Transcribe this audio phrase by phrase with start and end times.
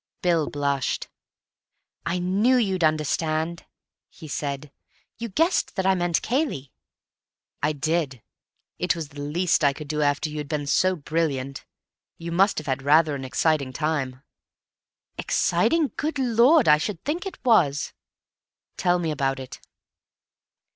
[0.23, 1.09] Bill blushed.
[2.07, 3.65] "I knew you'd understand,"
[4.09, 4.71] he said.
[5.19, 6.71] "You guessed that I meant Cayley?"
[7.61, 8.23] "I did.
[8.79, 11.65] It was the least I could do after you had been so brilliant.
[12.17, 14.23] You must have had rather an exciting time."
[15.19, 15.91] "Exciting?
[15.95, 17.93] Good Lord, I should think it was."
[18.77, 19.59] "Tell me about it."